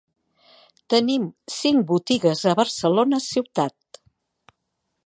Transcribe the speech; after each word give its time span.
Tenim 0.93 1.27
cinc 1.57 1.85
botigues 1.91 2.43
a 2.53 2.57
Barcelona 2.61 3.21
ciutat. 3.31 4.03